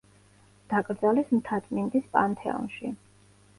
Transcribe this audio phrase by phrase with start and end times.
[0.73, 2.93] დაკრძალეს მთაწმინდის პანთეონში.